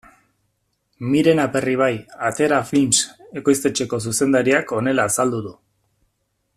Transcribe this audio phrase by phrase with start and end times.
[1.09, 1.91] Miren Aperribai
[2.29, 3.03] Atera Films
[3.43, 5.55] ekoiztetxeko zuzendariak honela azaldu du.